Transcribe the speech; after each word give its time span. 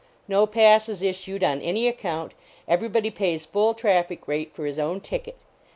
No 0.27 0.47
pa 0.47 0.77
i 0.79 0.79
sued 0.79 1.43
on 1.43 1.61
any 1.61 1.87
account; 1.87 2.33
everybody 2.67 3.11
pays 3.11 3.45
full 3.45 3.75
traffic 3.75 4.27
rate 4.27 4.51
for 4.51 4.65
his 4.65 4.79
own 4.79 4.99
ticket. 4.99 5.37